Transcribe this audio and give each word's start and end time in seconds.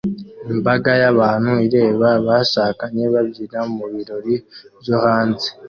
Imbaga 0.53 0.91
y'abantu 1.01 1.51
ireba 1.65 2.07
abashakanye 2.19 3.03
babyina 3.13 3.59
mu 3.75 3.85
birori 3.93 4.35
byo 4.81 4.95
hanze 5.03 5.47